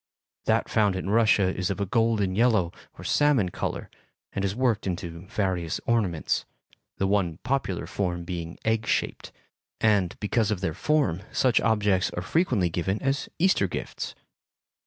[0.45, 3.87] That found in Russia is of a golden yellow or salmon color,
[4.33, 6.43] and is worked into various ornaments,
[6.97, 9.31] the one popular form being egg shaped,
[9.79, 14.15] and, because of their form, such objects are frequently given as Easter gifts.